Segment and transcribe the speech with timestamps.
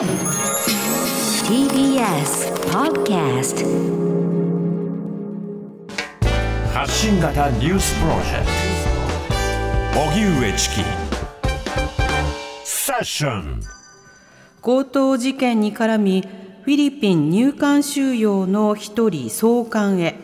[0.00, 0.08] TBS
[2.72, 3.66] Podcast
[6.72, 8.46] 発信型ニュースプロジェク
[9.92, 10.00] ト。
[10.00, 10.84] 荻上チキ
[12.64, 13.60] セッション
[14.62, 16.22] 強盗事件に絡み
[16.62, 20.14] フィリピン入管収容の一人送還へ。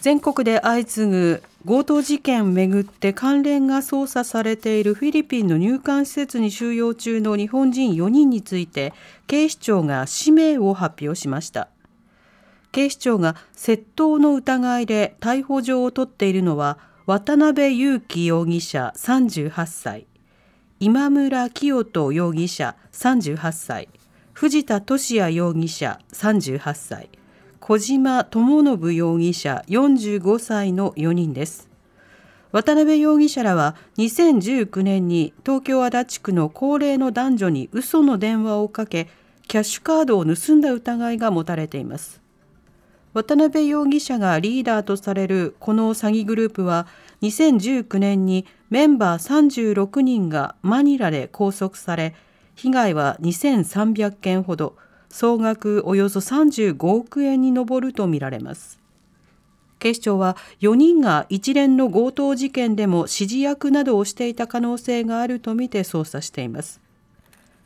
[0.00, 8.94] 全国で相次ぐ強盗事件をめぐって関連が捜査されているフィリピンの入管施設に収容中の日本人4人について
[9.26, 11.68] 警視庁が氏名を発表しました。
[12.72, 20.06] 警視庁が窃盗の疑いで逮捕状を取っているのは渡辺優樹容疑者38歳。
[20.78, 23.88] 今村清人容疑者38歳。
[24.32, 27.10] 藤田聖也容疑者38歳。
[27.60, 31.68] 小島智信容疑者45歳の4人です。
[32.52, 39.08] 渡辺容疑者らは2019年に東京足立区の高齢の男女に嘘の電話をかけ
[39.46, 42.22] キャッシュカードを盗んだ疑いが持たれています。
[43.12, 46.86] 渡辺容疑者がリーダーとされるこの詐欺グループは
[47.20, 52.14] 2019年にメンバー36人がマニラで拘束され
[52.54, 54.76] 被害は2300件ほど。
[55.10, 58.80] 総額およそ35億円に上るとみられます。
[59.78, 66.80] 警視庁は4人が一連の強盗事件でも指示役などをしていた可能性があるとみて捜査しています。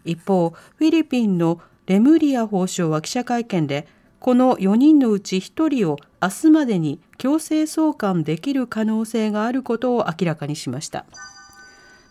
[0.05, 3.87] 一方フィリピンのレムリア法相は記者会見で
[4.21, 11.05] この4人のうち1人を明日までに強制送還できる可能性があることを明らかにしました。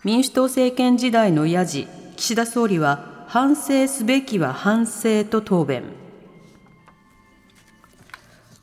[0.04, 1.88] 民主党政権時代のヤジ
[2.18, 5.86] 岸田総理は反省すべきは反省と答弁。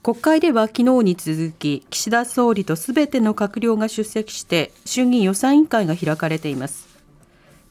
[0.00, 6.86] 国会では昨日に続き岸田総理とすべての閣僚が出席して衆議院予算委員会が開かれています。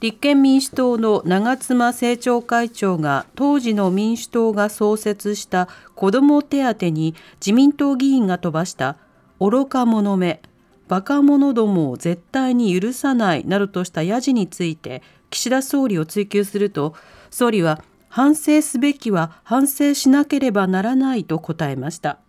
[0.02, 8.98] 立憲民主党の長妻政調会長が当時の民主党が創設した子ども手当に自民党議員が飛ばした
[9.40, 10.42] 愚か者め
[10.90, 16.96] バカ者どもを絶対に許さないなどとしたヤジについて岸田総理を追及すると
[17.30, 22.20] 総理は反省すべきは反省しなければならないと答えました。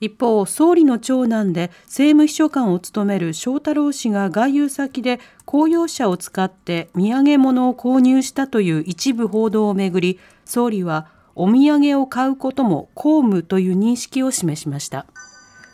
[0.00, 11.06] 一方総理の長男で政務秘書官を務める翔太郎氏が外遊先で公用車を使って土産物を購入したという一部報道をめぐり総理は
[11.36, 15.06] お土産を買うことも公務という認識を示しました。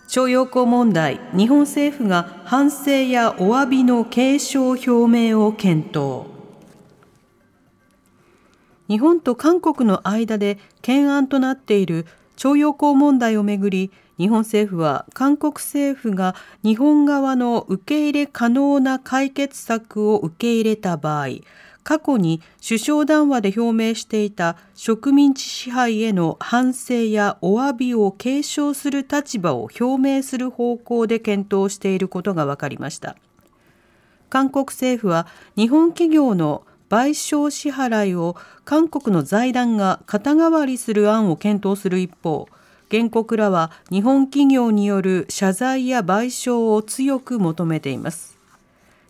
[0.08, 6.22] 徴用工問題日本政府が反省やお詫びの継承表明を検討。
[8.88, 21.28] 日本と韓国の間で懸案となっている徴用工問題をめぐり日本政府は韓国政府が日本側の受け入れ可能な解決策を受け入れた場合
[21.88, 33.16] 過去に首相談話で表明していた植民地支配への反省やお詫びを継承する立場を表明する方向で検討していることが分かりました。
[34.28, 42.50] 韓国政府は日本企業の賠償支払いを韓国の財団が肩代わりする案を検討する一方
[42.90, 48.36] 原告らは日本企業による謝罪や賠償を強く求めています。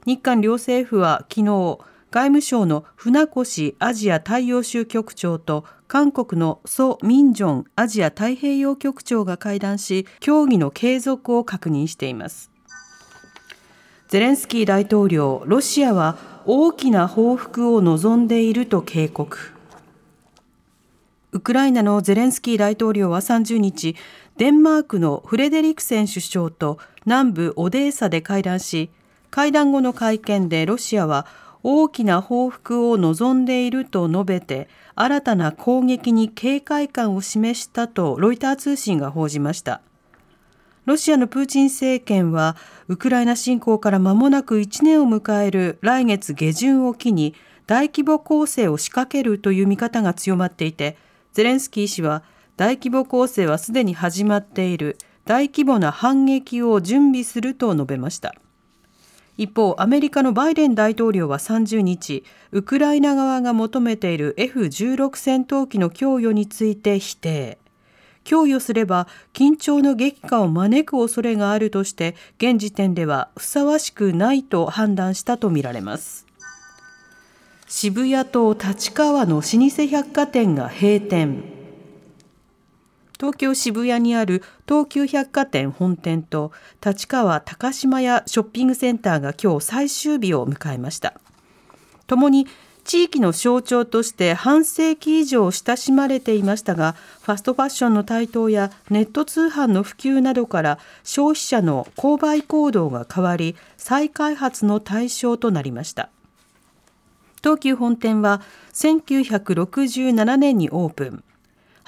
[0.06, 1.80] 日韓両政府は昨日
[2.10, 12.50] 外務省の船越アジア太陽州局長と韓国のソ・ミンジョンアジア太平洋局長が会談し協議の継続を確認しています。
[14.08, 19.52] ゼレンスキー大統領ロシアは大きな報復を望んでいると警告。
[21.32, 23.96] ウクライナのゼレンスキー大統領は30日、
[24.38, 28.88] デンマークのフレデリクセン首相と南部オデーサで会談し、
[29.30, 31.26] 会談後の会見でロシアは
[31.62, 39.80] 大きな報復を望んでいると述べて、新たな攻撃に警戒感を示したとロイター通信が報じました。
[40.84, 42.56] ロシアのプーチン政権は、
[42.88, 47.34] ウクライナ侵攻から間もなく1年を迎える来月下旬を機に、
[47.66, 50.96] 大規模攻勢を仕掛けるという見方が強まっていて、
[51.32, 52.22] ゼレンスキー氏は
[52.56, 58.34] 大規模攻勢はすでに始まっている大規模な反撃を準備すると述べました
[59.38, 67.56] 一方アメリカのバイデン大統領は30日ウクライナ側が求めている F16 戦闘機の供与について否定。
[68.24, 76.26] 供与すれば緊張の激化を招く恐れがあるとして現時点ではふさわしくないと判断したとみられます。
[77.68, 81.57] 渋谷と立川の老舗百貨店が閉店。
[83.18, 86.52] 東京渋谷にある東急百貨店本店と
[86.84, 91.14] 立川高島屋ショッピングセンターが今日最終日を迎えました。
[92.06, 92.46] 共に
[92.84, 106.08] 地域の象徴として半世紀以上親しまれていましたがファストファッションの台頭やネット通販の普及などから消費者の購買行動が変わり再開発の対象となりました。
[107.42, 108.40] 東急本店は
[108.72, 111.24] 1967年にオープン。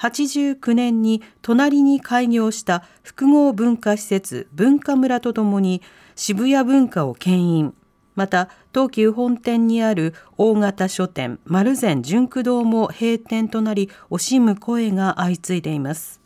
[0.01, 5.83] 89年に隣に開業した複合文化施設文化村とともに
[6.15, 7.75] 渋谷文化を牽引。
[8.15, 16.19] また東急本店にある大型書店丸善純駆堂も閉店となり惜しむ声が相次いでいます。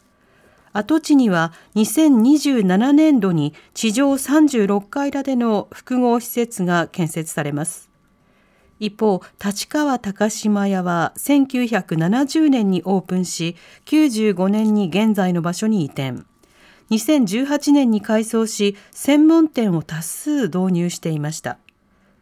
[0.71, 7.94] 跡地には2027年度に地上36階建ての複合施設が建設されます。
[8.79, 13.55] 一方立川高島屋は1970年にオープンし
[13.85, 16.23] 95年に現在の場所に移転。
[16.91, 21.57] 2018年に改装し専門店を多数導入していました。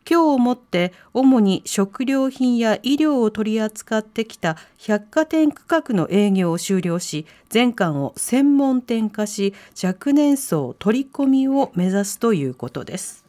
[0.09, 13.22] 今日をもって主に食料品や医療を取り扱ってきた百貨店区画の営業を終了し全館を専門店化し若年層取り込みを目指すということです。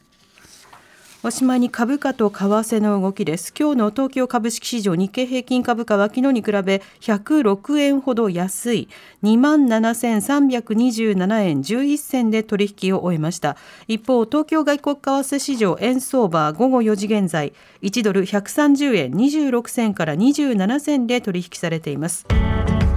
[1.26, 3.54] おしまいに株価と為替の動きです。
[3.58, 8.90] 今日の東京株式市場日経平均株価は昨日に比べ106円ほど安い
[9.22, 13.56] 27,327円11銭で取引を終えました。
[13.88, 22.26] 一方、東京外国為替市場円相場午後4時現在1ドル130円26銭から27銭で取引されています。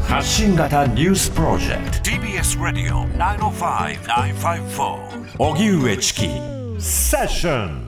[0.05, 6.27] 発信型ニュースプロジェクト TBS ラディオ905-954荻上チキ
[6.77, 7.86] セッション